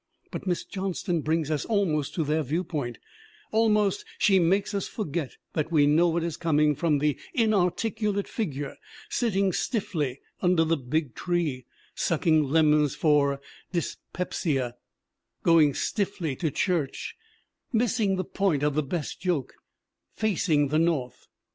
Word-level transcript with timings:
But 0.31 0.47
Miss 0.47 0.65
Johnston 0.65 1.21
brings 1.21 1.51
us 1.51 1.63
almost 1.63 2.15
to 2.15 2.23
their 2.23 2.41
viewpoint; 2.41 2.97
almost 3.51 4.03
she 4.17 4.39
makes 4.39 4.73
us 4.73 4.87
forget 4.87 5.37
that 5.53 5.71
we 5.71 5.85
know 5.85 6.07
what 6.09 6.23
is 6.23 6.37
coming 6.37 6.73
from 6.73 6.97
the 6.97 7.19
inar 7.37 7.69
ticulate 7.69 8.27
figure 8.27 8.77
sitting 9.09 9.53
stiffly 9.53 10.19
under 10.41 10.63
the 10.63 10.75
big 10.75 11.13
tree, 11.13 11.67
sucking 11.93 12.45
lemons 12.45 12.95
for 12.95 13.39
dyspepsia, 13.73 14.73
going 15.43 15.75
stiffly 15.75 16.35
to 16.35 16.49
church, 16.49 17.15
missing 17.71 18.15
the 18.15 18.25
point 18.25 18.63
of 18.63 18.73
the 18.73 18.81
best 18.81 19.21
joke, 19.21 19.53
facing 20.15 20.69
the 20.69 20.79
North. 20.79 21.27